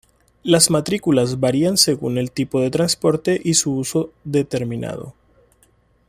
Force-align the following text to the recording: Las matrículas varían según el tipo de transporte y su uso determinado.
Las 0.41 0.71
matrículas 0.71 1.39
varían 1.39 1.77
según 1.77 2.17
el 2.17 2.31
tipo 2.31 2.59
de 2.59 2.71
transporte 2.71 3.39
y 3.43 3.53
su 3.53 3.73
uso 3.75 4.11
determinado. 4.23 5.13